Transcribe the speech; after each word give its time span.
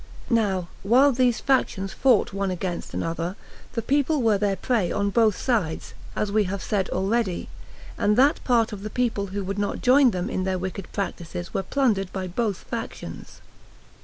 Now, 0.31 0.67
while 0.81 1.11
these 1.11 1.39
factions 1.41 1.93
fought 1.93 2.33
one 2.33 2.49
against 2.49 2.95
another, 2.95 3.35
the 3.73 3.83
people 3.83 4.23
were 4.23 4.39
their 4.39 4.55
prey 4.55 4.91
on 4.91 5.11
both 5.11 5.37
sides, 5.37 5.93
as 6.15 6.31
we 6.31 6.45
have 6.45 6.63
said 6.63 6.89
already; 6.89 7.49
and 7.99 8.17
that 8.17 8.43
part 8.43 8.73
of 8.73 8.81
the 8.81 8.89
people 8.89 9.27
who 9.27 9.43
would 9.43 9.59
not 9.59 9.81
join 9.81 10.05
with 10.05 10.13
them 10.13 10.27
in 10.27 10.43
their 10.43 10.57
wicked 10.57 10.91
practices 10.91 11.53
were 11.53 11.61
plundered 11.61 12.11
by 12.11 12.25
both 12.27 12.63
factions. 12.63 13.41